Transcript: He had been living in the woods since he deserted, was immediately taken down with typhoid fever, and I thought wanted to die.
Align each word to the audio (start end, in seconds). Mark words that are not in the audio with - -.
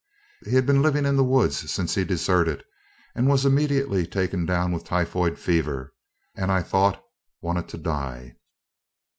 He 0.45 0.55
had 0.55 0.65
been 0.65 0.81
living 0.81 1.05
in 1.05 1.15
the 1.15 1.23
woods 1.23 1.69
since 1.71 1.93
he 1.93 2.03
deserted, 2.03 2.63
was 3.15 3.45
immediately 3.45 4.07
taken 4.07 4.47
down 4.47 4.71
with 4.71 4.83
typhoid 4.83 5.37
fever, 5.37 5.93
and 6.35 6.51
I 6.51 6.63
thought 6.63 7.03
wanted 7.39 7.67
to 7.69 7.77
die. 7.77 8.37